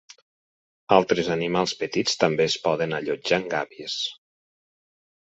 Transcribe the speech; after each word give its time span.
Altres 0.97 1.29
animals 1.35 1.75
petits 1.83 2.19
també 2.25 2.49
es 2.51 2.57
poden 2.67 2.99
allotjar 3.03 3.41
en 3.45 3.49
gàbies. 3.57 4.03